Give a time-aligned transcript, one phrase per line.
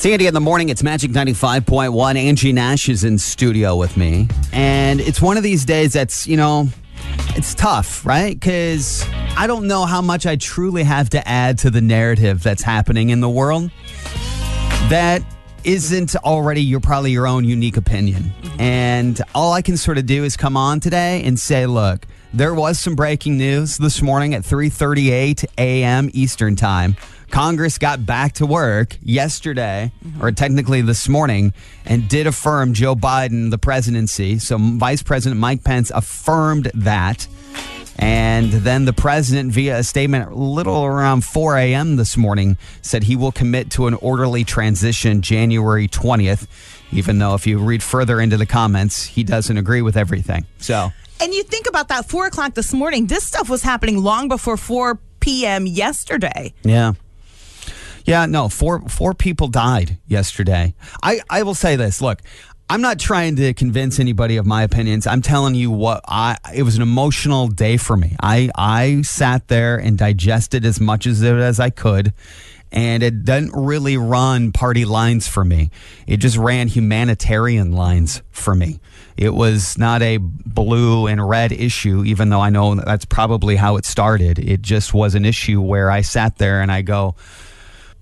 [0.00, 2.16] Sandy in the morning, it's Magic 95.1.
[2.16, 4.28] Angie Nash is in studio with me.
[4.50, 6.70] And it's one of these days that's, you know,
[7.36, 8.32] it's tough, right?
[8.32, 9.04] Because
[9.36, 13.10] I don't know how much I truly have to add to the narrative that's happening
[13.10, 13.70] in the world
[14.88, 15.22] that
[15.64, 18.32] isn't already your probably your own unique opinion.
[18.58, 22.54] And all I can sort of do is come on today and say, look, there
[22.54, 26.08] was some breaking news this morning at 3:38 a.m.
[26.14, 26.96] Eastern Time.
[27.30, 30.22] Congress got back to work yesterday, mm-hmm.
[30.22, 31.52] or technically this morning,
[31.84, 34.38] and did affirm Joe Biden the presidency.
[34.38, 37.26] So Vice President Mike Pence affirmed that.
[37.98, 41.96] And then the president, via a statement a little around 4 a.m.
[41.96, 46.46] this morning, said he will commit to an orderly transition January 20th,
[46.92, 50.46] even though if you read further into the comments, he doesn't agree with everything.
[50.58, 50.90] So,
[51.20, 53.06] And you think about that four o'clock this morning.
[53.06, 55.66] This stuff was happening long before four p.m.
[55.66, 56.54] yesterday.
[56.62, 56.94] yeah.
[58.04, 60.74] Yeah, no, four four people died yesterday.
[61.02, 62.20] I, I will say this, look,
[62.68, 65.06] I'm not trying to convince anybody of my opinions.
[65.06, 68.16] I'm telling you what I it was an emotional day for me.
[68.22, 72.12] I I sat there and digested as much as it as I could.
[72.72, 75.70] And it doesn't really run party lines for me.
[76.06, 78.78] It just ran humanitarian lines for me.
[79.16, 83.76] It was not a blue and red issue, even though I know that's probably how
[83.76, 84.38] it started.
[84.38, 87.16] It just was an issue where I sat there and I go,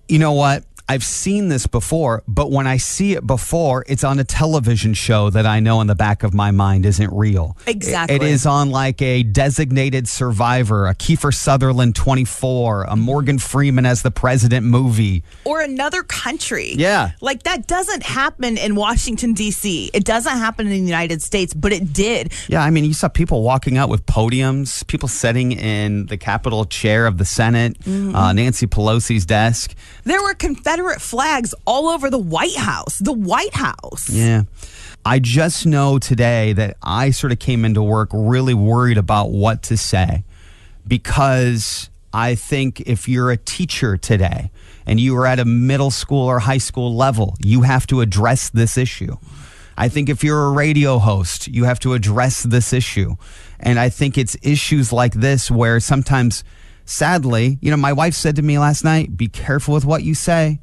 [0.08, 0.64] you know what?
[0.90, 5.28] I've seen this before, but when I see it before, it's on a television show
[5.28, 7.58] that I know in the back of my mind isn't real.
[7.66, 8.16] Exactly.
[8.16, 14.00] It is on like a designated survivor, a Kiefer Sutherland 24, a Morgan Freeman as
[14.00, 15.22] the president movie.
[15.44, 16.72] Or another country.
[16.74, 17.10] Yeah.
[17.20, 19.90] Like that doesn't happen in Washington, D.C.
[19.92, 22.32] It doesn't happen in the United States, but it did.
[22.48, 26.64] Yeah, I mean, you saw people walking out with podiums, people sitting in the Capitol
[26.64, 29.74] chair of the Senate, uh, Nancy Pelosi's desk.
[30.04, 30.34] There were
[30.78, 33.00] Confederate flags all over the White House.
[33.00, 34.08] The White House.
[34.08, 34.44] Yeah.
[35.04, 39.64] I just know today that I sort of came into work really worried about what
[39.64, 40.22] to say
[40.86, 44.52] because I think if you're a teacher today
[44.86, 48.48] and you are at a middle school or high school level, you have to address
[48.48, 49.16] this issue.
[49.76, 53.16] I think if you're a radio host, you have to address this issue.
[53.58, 56.44] And I think it's issues like this where sometimes,
[56.84, 60.14] sadly, you know, my wife said to me last night, be careful with what you
[60.14, 60.60] say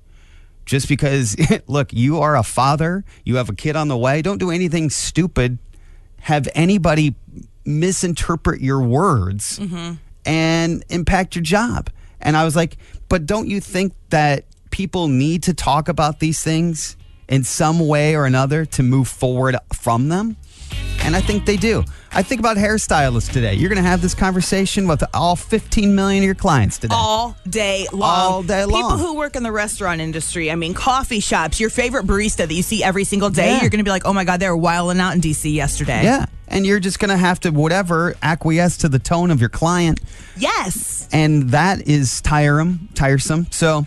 [0.66, 1.36] just because
[1.68, 4.90] look you are a father you have a kid on the way don't do anything
[4.90, 5.58] stupid.
[6.22, 7.16] Have anybody
[7.66, 9.94] misinterpret your words mm-hmm.
[10.26, 11.90] and impact your job.
[12.20, 12.78] And i was like
[13.10, 18.16] but don't you think that people need to talk about these things in some way
[18.16, 20.38] or another to move forward from them?
[21.02, 21.84] And i think they do
[22.16, 26.24] i think about hairstylists today you're going to have this conversation with all 15 million
[26.24, 28.02] of your clients today all day long.
[28.04, 28.82] All day long.
[28.82, 32.54] People who work in the restaurant industry, I mean, coffee shops, your favorite barista that
[32.54, 33.62] you see every single day, Yeah.
[33.62, 36.04] you're going to be like, oh my God, they were wilding out in DC yesterday.
[36.04, 36.26] Yeah.
[36.48, 40.00] And you're just going to have to, whatever, acquiesce to the tone of your client.
[40.38, 41.08] Yes.
[41.12, 42.90] And that is tiresome.
[42.94, 43.48] tiresome.
[43.52, 43.86] So,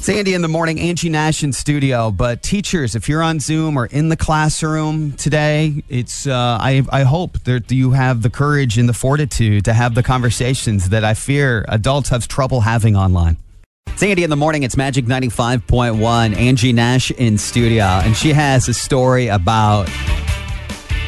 [0.00, 2.10] Sandy in the morning, Angie Nash in studio.
[2.10, 7.02] But teachers, if you're on Zoom or in the classroom today, it's uh, I, I
[7.02, 11.12] hope that you have the courage and the fortitude to have the conversations that I
[11.12, 13.36] fear adults have trouble having online.
[13.96, 16.34] Sandy in the morning, it's Magic 95.1.
[16.34, 19.86] Angie Nash in studio, and she has a story about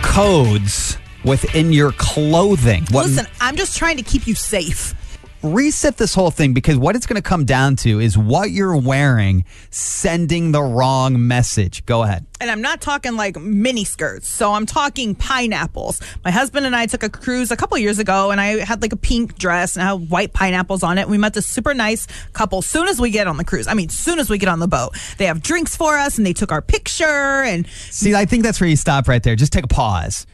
[0.03, 2.85] codes within your clothing.
[2.91, 4.95] What Listen, I'm just trying to keep you safe.
[5.43, 8.77] Reset this whole thing because what it's going to come down to is what you're
[8.77, 11.85] wearing sending the wrong message.
[11.87, 12.27] Go ahead.
[12.41, 14.29] And I'm not talking like mini skirts.
[14.29, 16.01] So I'm talking pineapples.
[16.25, 18.93] My husband and I took a cruise a couple years ago and I had like
[18.93, 21.09] a pink dress and I had white pineapples on it.
[21.09, 23.67] We met this super nice couple soon as we get on the cruise.
[23.67, 24.97] I mean, soon as we get on the boat.
[25.19, 28.61] They have drinks for us and they took our picture and See, I think that's
[28.61, 29.37] where you stop right there.
[29.37, 30.27] Just take a pause.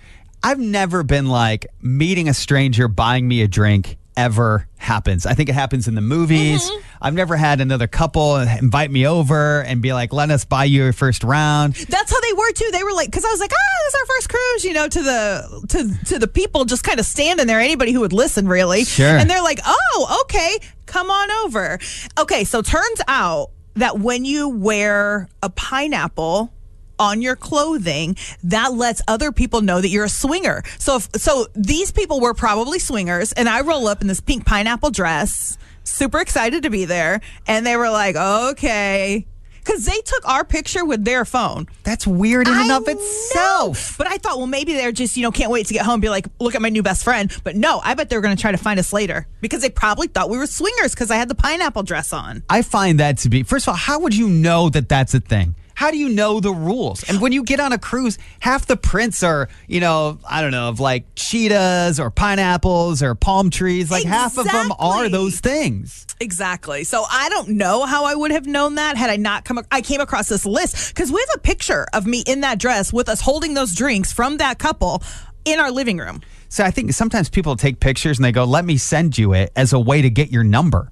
[0.43, 5.27] I've never been like meeting a stranger buying me a drink ever happens.
[5.27, 6.69] I think it happens in the movies.
[7.01, 10.89] I've never had another couple invite me over and be like, let us buy you
[10.89, 11.75] a first round.
[11.75, 12.69] that's how they were too.
[12.72, 14.89] They were like, because I was like, ah, this is our first cruise, you know,
[14.89, 17.60] to the to to the people just kind of standing there.
[17.60, 18.84] Anybody who would listen, really.
[18.84, 19.07] Sure.
[19.07, 21.78] And they're like, oh, okay, come on over.
[22.19, 26.53] Okay, so turns out that when you wear a pineapple
[26.98, 31.47] on your clothing that lets other people know that you're a swinger so if, so
[31.54, 36.21] these people were probably swingers and i roll up in this pink pineapple dress super
[36.21, 39.27] excited to be there and they were like okay
[39.68, 41.66] because they took our picture with their phone.
[41.84, 43.98] That's weird in and I of itself.
[43.98, 44.04] know.
[44.04, 46.03] But I thought, well, maybe they're just, you know, can't wait to get home and
[46.03, 47.30] be like, look at my new best friend.
[47.44, 50.09] But no, I bet they're going to try to find us later because they probably
[50.09, 52.42] thought we were swingers because I had the pineapple dress on.
[52.48, 55.21] I find that to be, first of all, how would you know that that's a
[55.21, 55.54] thing?
[55.78, 57.04] How do you know the rules?
[57.04, 60.51] And when you get on a cruise, half the prints are, you know, I don't
[60.51, 63.89] know, of like cheetahs or pineapples or palm trees.
[63.89, 66.04] Like half of them are those things.
[66.19, 66.83] Exactly.
[66.83, 69.60] So I don't know how I would have known that had I not come.
[69.71, 72.92] I came across this list because we have a picture of me in that dress
[72.92, 75.01] with us holding those drinks from that couple
[75.45, 76.22] in our living room.
[76.48, 79.53] So I think sometimes people take pictures and they go, let me send you it
[79.54, 80.91] as a way to get your number.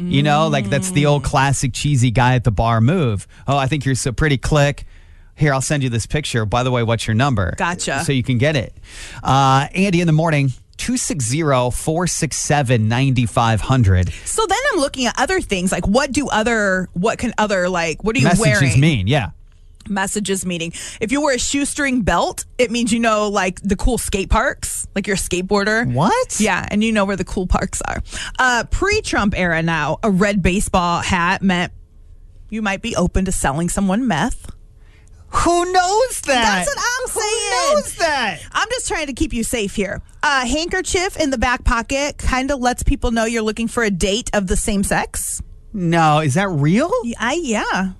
[0.00, 3.26] You know, like that's the old classic cheesy guy at the bar move.
[3.46, 4.38] Oh, I think you're so pretty.
[4.38, 4.84] Click.
[5.34, 6.44] Here, I'll send you this picture.
[6.44, 7.54] By the way, what's your number?
[7.56, 8.02] Gotcha.
[8.04, 8.74] So you can get it.
[9.22, 14.12] Uh, Andy in the morning, 260 467 9500.
[14.24, 18.02] So then I'm looking at other things like what do other what can other like
[18.02, 18.80] what are you Messages wearing?
[18.80, 19.30] mean, yeah.
[19.88, 23.98] Messages meaning if you wear a shoestring belt, it means you know like the cool
[23.98, 25.92] skate parks, like you're a skateboarder.
[25.92, 26.38] What?
[26.38, 28.02] Yeah, and you know where the cool parks are.
[28.38, 31.72] Uh, Pre-Trump era now, a red baseball hat meant
[32.50, 34.50] you might be open to selling someone meth.
[35.32, 36.64] Who knows that?
[36.64, 37.68] That's what I'm saying.
[37.68, 38.40] Who knows that?
[38.52, 40.02] I'm just trying to keep you safe here.
[40.24, 43.90] A handkerchief in the back pocket kind of lets people know you're looking for a
[43.90, 45.40] date of the same sex.
[45.72, 46.90] No, is that real?
[47.18, 47.92] I yeah.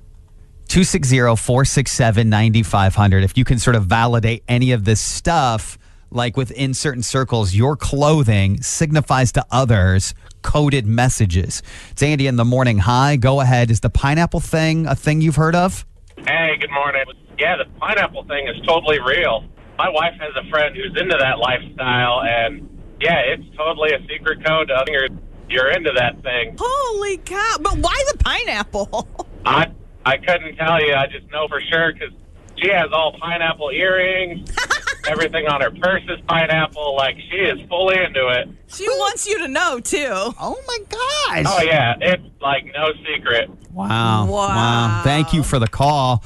[0.71, 5.77] 260-467-9500 if you can sort of validate any of this stuff
[6.13, 12.45] like within certain circles your clothing signifies to others coded messages it's andy in the
[12.45, 15.85] morning hi go ahead is the pineapple thing a thing you've heard of
[16.27, 17.05] Hey, good morning.
[17.39, 19.43] Yeah, the pineapple thing is totally real.
[19.79, 22.69] My wife has a friend who's into that lifestyle, and
[23.01, 25.09] yeah, it's totally a secret code to other.
[25.49, 26.57] You're into that thing.
[26.61, 27.57] Holy cow!
[27.61, 29.09] But why the pineapple?
[29.47, 29.69] I
[30.05, 30.95] I couldn't tell you.
[30.95, 32.13] I just know for sure because
[32.57, 34.51] she has all pineapple earrings.
[35.09, 36.95] Everything on her purse is pineapple.
[36.97, 38.49] Like she is fully into it.
[38.69, 40.09] she wants you to know too.
[40.11, 43.51] oh my gosh Oh yeah, it's like no secret.
[43.73, 45.01] wow Wow.
[45.05, 46.19] thank you for the call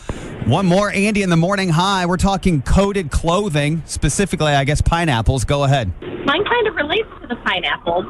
[0.47, 5.45] one more andy in the morning hi we're talking coated clothing specifically i guess pineapples
[5.45, 8.05] go ahead Mine kind of relates to the pineapple.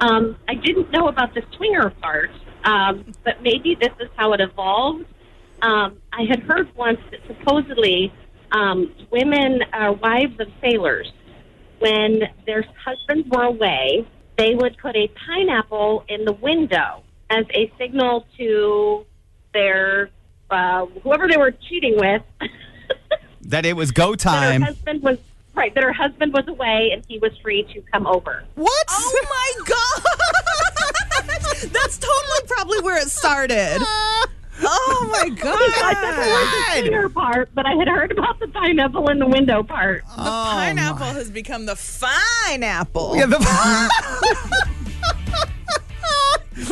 [0.00, 2.30] Um, I didn't know about the swinger part,
[2.64, 5.06] um, but maybe this is how it evolved.
[5.62, 8.12] Um, I had heard once that supposedly
[8.52, 11.10] um, women, uh, wives of sailors,
[11.78, 14.06] when their husbands were away,
[14.36, 19.06] they would put a pineapple in the window as a signal to
[19.52, 20.10] their
[20.50, 22.22] uh, whoever they were cheating with.
[23.42, 25.18] that it was go that her time husband was
[25.54, 28.44] right that her husband was away and he was free to come over.
[28.54, 30.04] what Oh my god!
[31.72, 33.82] That's totally probably where it started.
[34.62, 35.56] Oh my god!
[35.58, 36.84] I never heard the god!
[36.84, 40.04] singer part, but I had heard about the pineapple in the window part.
[40.06, 43.16] The oh pineapple has become the fine apple.
[43.16, 43.38] Yeah, the-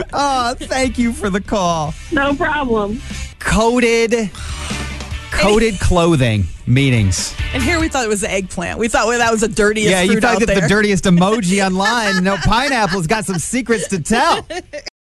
[0.12, 1.92] oh, thank you for the call.
[2.12, 3.02] No problem.
[3.40, 4.30] Coded,
[5.32, 7.34] coded clothing meetings.
[7.54, 8.78] And here we thought it was the eggplant.
[8.78, 10.60] We thought well, that was the dirtiest Yeah, you thought that there.
[10.60, 12.22] the dirtiest emoji online.
[12.22, 14.46] No, pineapple's got some secrets to tell.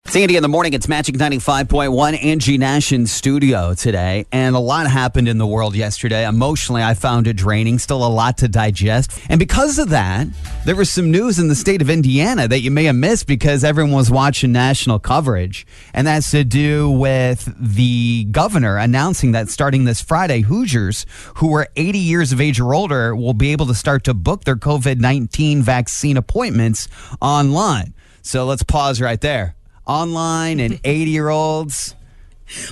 [0.07, 0.71] It's Andy in the morning.
[0.71, 2.23] It's Magic 95.1.
[2.23, 4.25] Angie Nash in studio today.
[4.31, 6.25] And a lot happened in the world yesterday.
[6.25, 7.77] Emotionally, I found it draining.
[7.77, 9.19] Still a lot to digest.
[9.27, 10.27] And because of that,
[10.63, 13.65] there was some news in the state of Indiana that you may have missed because
[13.65, 15.67] everyone was watching national coverage.
[15.93, 21.67] And that's to do with the governor announcing that starting this Friday, Hoosiers who are
[21.75, 25.01] 80 years of age or older will be able to start to book their COVID
[25.01, 26.87] 19 vaccine appointments
[27.21, 27.93] online.
[28.21, 29.56] So let's pause right there.
[29.87, 31.95] Online and 80 year olds.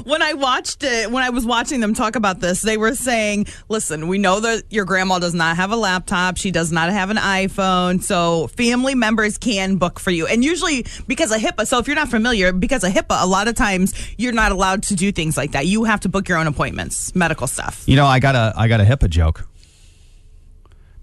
[0.06, 3.48] when I watched it, when I was watching them talk about this, they were saying,
[3.68, 6.38] listen, we know that your grandma does not have a laptop.
[6.38, 8.02] She does not have an iPhone.
[8.02, 10.28] So family members can book for you.
[10.28, 13.50] And usually because of HIPAA, so if you're not familiar, because of HIPAA, a lot
[13.50, 15.66] of times you're not allowed to do things like that.
[15.66, 17.84] You have to book your own appointments, medical stuff.
[17.86, 19.46] You know, I got a I got a HIPAA joke.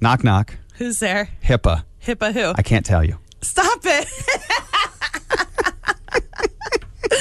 [0.00, 0.56] Knock knock.
[0.76, 1.28] Who's there?
[1.44, 1.84] HIPAA.
[2.06, 2.52] HIPAA who?
[2.56, 3.18] I can't tell you.
[3.42, 4.08] Stop it.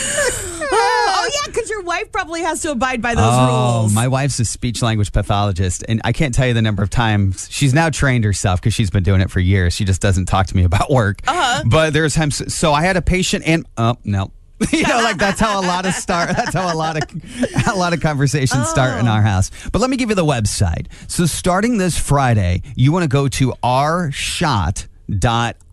[0.71, 3.93] oh, yeah, because your wife probably has to abide by those oh, rules.
[3.93, 7.47] my wife's a speech language pathologist, and I can't tell you the number of times
[7.51, 9.73] she's now trained herself because she's been doing it for years.
[9.73, 11.21] She just doesn't talk to me about work.
[11.27, 11.63] Uh-huh.
[11.65, 12.53] But there's times.
[12.53, 14.31] So I had a patient, and oh no.
[14.71, 16.29] you know, like that's how a lot of start.
[16.35, 19.49] That's how a lot of a lot of conversations start in our house.
[19.71, 20.85] But let me give you the website.
[21.07, 24.90] So starting this Friday, you want to go to ourshot.io.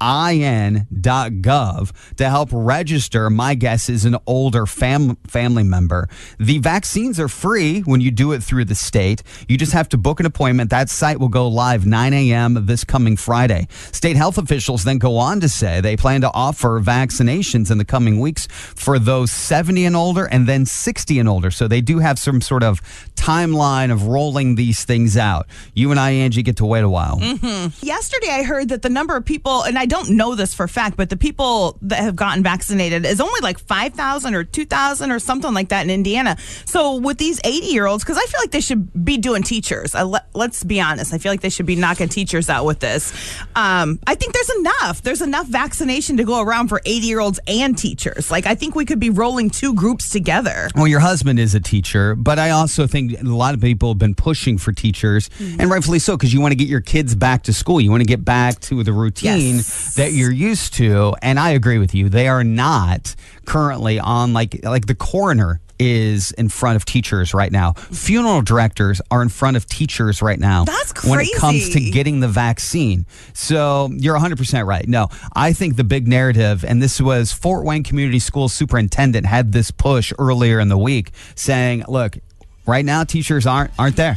[0.00, 3.30] in.gov to help register.
[3.30, 6.08] My guess is an older fam- family member.
[6.38, 9.22] The vaccines are free when you do it through the state.
[9.48, 10.70] You just have to book an appointment.
[10.70, 12.66] That site will go live 9 a.m.
[12.66, 13.68] this coming Friday.
[13.92, 17.84] State health officials then go on to say they plan to offer vaccinations in the
[17.84, 21.50] coming weeks for those 70 and older and then 60 and older.
[21.50, 22.80] So they do have some sort of
[23.14, 25.46] timeline of rolling these things out.
[25.74, 27.18] You and I, Angie, get to wait a while.
[27.18, 27.84] Mm-hmm.
[27.84, 30.68] Yesterday, I heard that the number of people, and I don't know this for a
[30.68, 35.18] fact, but the people that have gotten vaccinated is only like 5,000 or 2,000 or
[35.18, 36.38] something like that in Indiana.
[36.64, 39.94] So, with these 80 year olds, because I feel like they should be doing teachers.
[39.94, 41.12] I let, let's be honest.
[41.12, 43.12] I feel like they should be knocking teachers out with this.
[43.54, 45.02] Um, I think there's enough.
[45.02, 48.30] There's enough vaccination to go around for 80 year olds and teachers.
[48.30, 50.70] Like, I think we could be rolling two groups together.
[50.74, 53.98] Well, your husband is a teacher, but I also think a lot of people have
[53.98, 57.42] been pushing for teachers, and rightfully so, because you want to get your kids back
[57.42, 57.78] to school.
[57.78, 59.94] You want to get back to the routine Yes.
[59.94, 61.14] that you're used to.
[61.22, 66.32] And I agree with you; they are not currently on like like the coroner is
[66.32, 67.72] in front of teachers right now.
[67.72, 70.64] Funeral directors are in front of teachers right now.
[70.64, 73.06] That's when it comes to getting the vaccine.
[73.32, 74.88] So you're 100% right.
[74.88, 79.52] No, I think the big narrative, and this was Fort Wayne Community School Superintendent had
[79.52, 82.18] this push earlier in the week saying, look,
[82.66, 84.16] right now teachers aren't aren't there.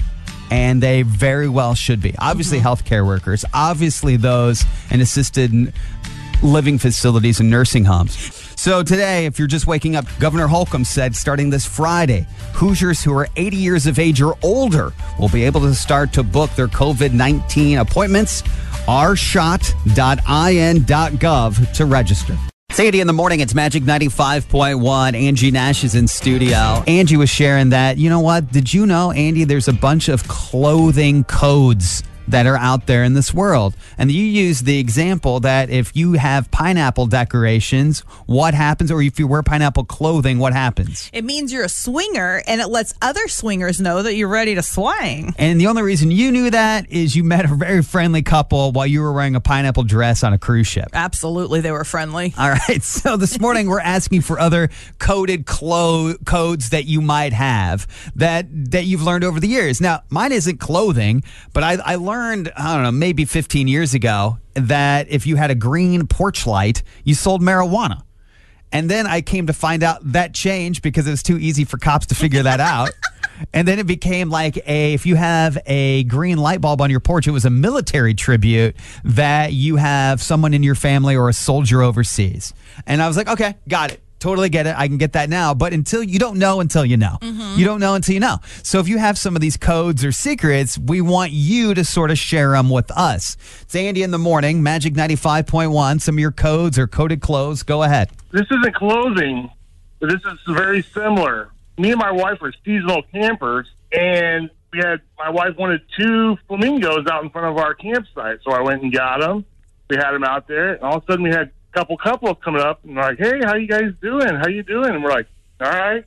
[0.51, 2.13] And they very well should be.
[2.19, 2.67] Obviously, mm-hmm.
[2.67, 5.73] healthcare workers, obviously, those in assisted
[6.43, 8.41] living facilities and nursing homes.
[8.61, 13.17] So, today, if you're just waking up, Governor Holcomb said starting this Friday, Hoosiers who
[13.17, 16.67] are 80 years of age or older will be able to start to book their
[16.67, 18.43] COVID 19 appointments.
[18.87, 22.37] ourshot.in.gov to register.
[22.71, 23.41] It's 80 in the morning.
[23.41, 25.13] It's Magic 95.1.
[25.13, 26.81] Angie Nash is in studio.
[26.87, 28.49] Angie was sharing that, you know what?
[28.49, 33.13] Did you know, Andy, there's a bunch of clothing codes that are out there in
[33.13, 33.75] this world.
[33.97, 38.91] And you use the example that if you have pineapple decorations, what happens?
[38.91, 41.09] Or if you wear pineapple clothing, what happens?
[41.13, 44.63] It means you're a swinger, and it lets other swingers know that you're ready to
[44.63, 45.33] swing.
[45.37, 48.87] And the only reason you knew that is you met a very friendly couple while
[48.87, 50.89] you were wearing a pineapple dress on a cruise ship.
[50.93, 52.33] Absolutely, they were friendly.
[52.37, 52.81] All right.
[53.01, 58.45] So this morning we're asking for other coded clo- codes that you might have that
[58.71, 59.81] that you've learned over the years.
[59.81, 61.23] Now, mine isn't clothing,
[61.53, 65.25] but I, I learned I learned, I don't know maybe 15 years ago that if
[65.25, 68.03] you had a green porch light, you sold marijuana.
[68.73, 71.77] And then I came to find out that changed because it was too easy for
[71.77, 72.89] cops to figure that out.
[73.53, 76.99] And then it became like a if you have a green light bulb on your
[76.99, 81.33] porch, it was a military tribute that you have someone in your family or a
[81.33, 82.53] soldier overseas.
[82.85, 84.03] And I was like, okay, got it.
[84.21, 84.75] Totally get it.
[84.77, 85.55] I can get that now.
[85.55, 87.17] But until you don't know until you know.
[87.21, 87.57] Mm-hmm.
[87.59, 88.37] You don't know until you know.
[88.61, 92.11] So if you have some of these codes or secrets, we want you to sort
[92.11, 93.35] of share them with us.
[93.63, 96.01] It's Andy in the morning, Magic 95.1.
[96.01, 97.63] Some of your codes or coded clothes.
[97.63, 98.11] Go ahead.
[98.31, 99.49] this isn't clothing,
[99.99, 101.49] but this is very similar.
[101.79, 107.07] Me and my wife were seasonal campers, and we had my wife wanted two flamingos
[107.11, 109.45] out in front of our campsite, so I went and got them.
[109.89, 112.37] We had them out there, and all of a sudden we had a couple couples
[112.43, 114.35] coming up and like, "Hey, how you guys doing?
[114.35, 115.27] How you doing?" And we're like,
[115.61, 116.05] "All right."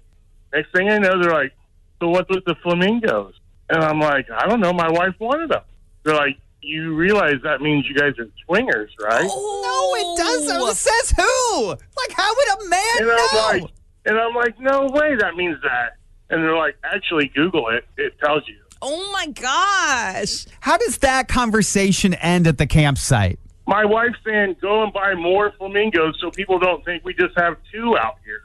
[0.52, 1.52] Next thing I know, they're like,
[2.00, 3.34] "So what's with the flamingos?"
[3.70, 4.72] And I'm like, "I don't know.
[4.72, 5.62] My wife wanted them."
[6.02, 10.68] They're like, "You realize that means you guys are swingers, right?" No, it doesn't.
[10.68, 11.66] It says who?
[11.68, 13.28] Like, how would a man And know?
[13.30, 13.70] I'm like,
[14.06, 15.96] and I'm like, no way, that means that.
[16.30, 17.86] And they're like, actually, Google it.
[17.96, 18.56] It tells you.
[18.82, 20.44] Oh my gosh.
[20.60, 23.38] how does that conversation end at the campsite?
[23.66, 27.56] My wife's saying, go and buy more flamingos so people don't think we just have
[27.72, 28.42] two out here.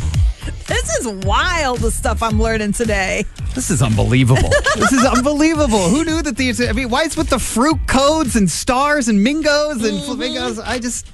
[0.68, 3.26] This is wild, the stuff I'm learning today.
[3.56, 4.50] This is unbelievable.
[4.76, 5.90] this is unbelievable.
[5.90, 6.62] Who knew that these?
[6.62, 10.06] I mean, why is with the fruit codes and stars and mingos and mm-hmm.
[10.06, 10.60] flamingos?
[10.60, 11.08] I just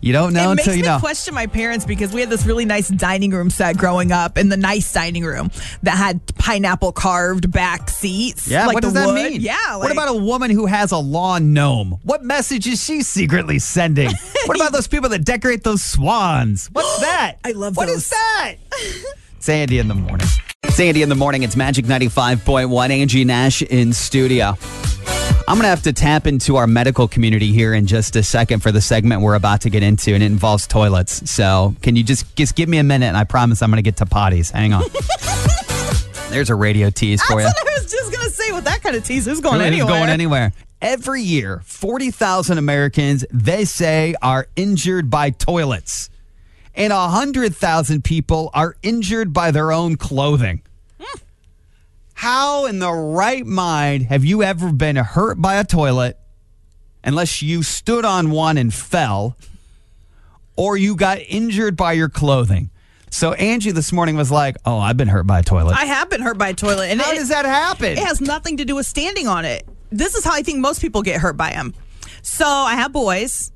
[0.00, 0.92] you don't know it until you know.
[0.92, 4.12] makes me question my parents because we had this really nice dining room set growing
[4.12, 5.50] up in the nice dining room
[5.82, 8.46] that had pineapple carved back seats.
[8.48, 9.14] Yeah, like what does that wood.
[9.14, 9.40] mean?
[9.40, 9.76] Yeah.
[9.76, 11.98] what about a woman who has a lawn gnome?
[12.02, 14.10] What message is she secretly sending?
[14.46, 16.68] what about those people that decorate those swans?
[16.72, 17.36] What's that?
[17.44, 17.96] I love What those.
[17.98, 18.54] is that?
[19.36, 20.26] it's Andy in the morning.
[20.64, 21.42] It's Andy in the morning.
[21.42, 22.90] It's Magic 95.1.
[22.90, 24.54] Angie Nash in studio.
[25.48, 28.60] I'm going to have to tap into our medical community here in just a second
[28.64, 31.30] for the segment we're about to get into, and it involves toilets.
[31.30, 33.82] So, can you just just give me a minute, and I promise I'm going to
[33.82, 34.50] get to potties.
[34.50, 34.82] Hang on.
[36.30, 37.46] There's a radio tease for you.
[37.46, 38.50] That's I was just gonna say.
[38.52, 39.86] With that kind of tease, who's going Who's anywhere?
[39.86, 40.52] going anywhere.
[40.82, 46.10] Every year, 40,000 Americans, they say, are injured by toilets.
[46.74, 50.62] And 100,000 people are injured by their own clothing.
[52.16, 56.18] How in the right mind have you ever been hurt by a toilet
[57.04, 59.36] unless you stood on one and fell
[60.56, 62.70] or you got injured by your clothing?
[63.10, 66.08] So Angie this morning was like, "Oh, I've been hurt by a toilet." I have
[66.08, 67.92] been hurt by a toilet, and How it, does that happen?
[67.92, 69.68] It has nothing to do with standing on it.
[69.90, 71.74] This is how I think most people get hurt by them.
[72.22, 73.52] So I have boys,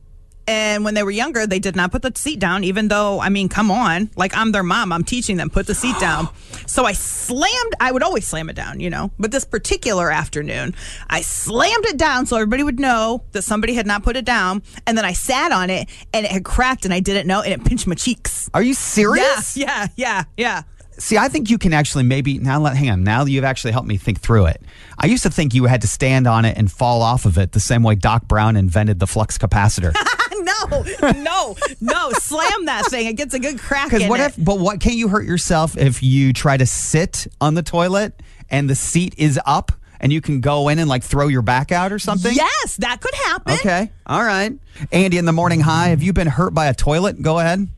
[0.51, 3.29] and when they were younger, they did not put the seat down, even though, I
[3.29, 4.11] mean, come on.
[4.17, 4.93] Like, I'm their mom.
[4.93, 6.29] I'm teaching them, put the seat down.
[6.67, 9.13] So I slammed, I would always slam it down, you know.
[9.17, 10.75] But this particular afternoon,
[11.09, 14.65] I slammed it down so everybody would know that somebody had not put it down.
[14.89, 17.53] And then I sat on it, and it had cracked, and I didn't know, and
[17.53, 18.51] it pinched my cheeks.
[18.53, 19.57] Are you serious?
[19.57, 20.63] Yeah, yeah, yeah, yeah.
[20.99, 22.61] See, I think you can actually maybe now.
[22.61, 23.05] Let hang on.
[23.05, 24.61] Now you've actually helped me think through it.
[24.99, 27.53] I used to think you had to stand on it and fall off of it
[27.53, 29.95] the same way Doc Brown invented the flux capacitor.
[31.03, 32.11] no, no, no.
[32.13, 33.07] Slam that thing.
[33.07, 34.25] It gets a good crack Because in what it.
[34.39, 34.45] if?
[34.45, 38.21] But what can you hurt yourself if you try to sit on the toilet
[38.51, 41.73] and the seat is up and you can go in and like throw your back
[41.73, 42.33] out or something?
[42.35, 43.55] Yes, that could happen.
[43.55, 43.91] Okay.
[44.07, 44.53] All right.
[44.93, 45.61] Andy in the morning.
[45.61, 45.89] Hi.
[45.89, 47.21] Have you been hurt by a toilet?
[47.23, 47.69] Go ahead.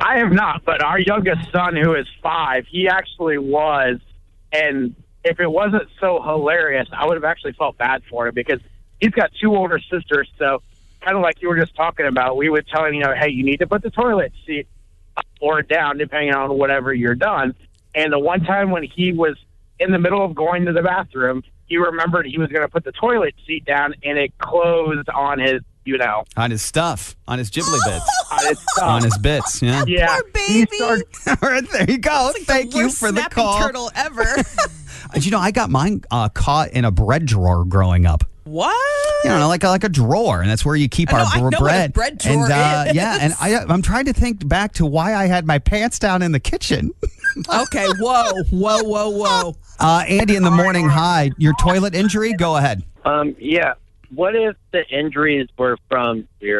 [0.00, 3.98] I have not, but our youngest son, who is five, he actually was.
[4.52, 8.60] And if it wasn't so hilarious, I would have actually felt bad for him because
[9.00, 10.28] he's got two older sisters.
[10.38, 10.62] So,
[11.00, 13.30] kind of like you were just talking about, we would tell him, you know, hey,
[13.30, 14.66] you need to put the toilet seat
[15.16, 17.54] up or down, depending on whatever you're done.
[17.94, 19.36] And the one time when he was
[19.78, 22.84] in the middle of going to the bathroom, he remembered he was going to put
[22.84, 27.16] the toilet seat down, and it closed on his, you know, On his stuff.
[27.26, 28.26] On his ghibli bits.
[28.32, 28.84] on his stuff.
[28.88, 29.62] on his bits.
[29.62, 29.84] Yeah.
[29.86, 30.76] yeah, Poor he baby.
[30.76, 31.06] started-
[31.42, 31.70] All right.
[31.70, 32.32] There you go.
[32.40, 33.58] Thank you for the snapping call.
[33.60, 34.26] turtle ever.
[35.20, 38.22] You know, I got mine uh, caught in a bread drawer growing up.
[38.50, 39.24] What?
[39.24, 41.30] You know, like a, like a drawer, and that's where you keep I our know-
[41.30, 41.92] I br- know what a bread.
[41.92, 42.94] bread drawer and uh, is.
[42.96, 46.22] yeah, and I I'm trying to think back to why I had my pants down
[46.22, 46.92] in the kitchen.
[47.48, 47.86] Okay.
[48.00, 48.32] Whoa.
[48.50, 48.82] Whoa.
[48.82, 49.08] Whoa.
[49.10, 49.56] Whoa.
[49.78, 50.86] Uh, Andy in the morning.
[50.88, 52.32] Hi, your toilet injury.
[52.34, 52.82] Go ahead.
[53.06, 53.74] Um, yeah.
[54.12, 56.59] What if the injuries were from your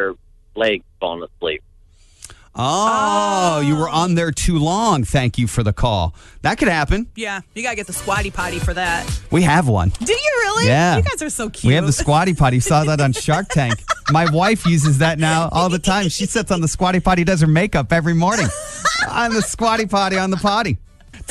[2.53, 3.93] Oh, you were oh.
[3.93, 5.03] on there too long.
[5.03, 6.13] Thank you for the call.
[6.41, 7.07] That could happen.
[7.15, 7.41] Yeah.
[7.55, 9.09] You gotta get the squatty potty for that.
[9.31, 9.89] We have one.
[9.89, 10.67] Do you really?
[10.67, 10.97] Yeah.
[10.97, 11.69] You guys are so cute.
[11.69, 12.57] We have the squatty potty.
[12.57, 13.75] You saw that on Shark Tank.
[14.11, 16.09] My wife uses that now all the time.
[16.09, 18.47] She sits on the squatty potty, does her makeup every morning
[19.09, 20.77] on the squatty potty on the potty.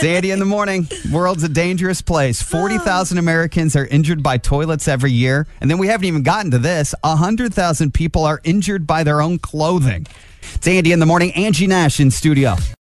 [0.00, 0.88] It's Andy in the morning.
[1.12, 2.40] World's a dangerous place.
[2.40, 5.46] 40,000 Americans are injured by toilets every year.
[5.60, 9.38] And then we haven't even gotten to this 100,000 people are injured by their own
[9.38, 10.06] clothing.
[10.54, 11.32] It's Andy in the morning.
[11.32, 12.56] Angie Nash in studio.